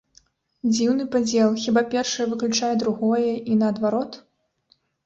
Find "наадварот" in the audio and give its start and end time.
3.63-4.23